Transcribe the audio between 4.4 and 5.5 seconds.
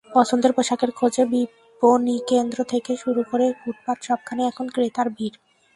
এখন ক্রেতার ভিড়।